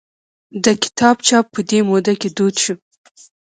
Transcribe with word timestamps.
د 0.63 0.65
کتاب 0.83 1.15
چاپ 1.27 1.45
په 1.53 1.61
دې 1.69 1.79
موده 1.89 2.13
کې 2.21 2.29
دود 2.37 2.55
شو. 2.63 2.75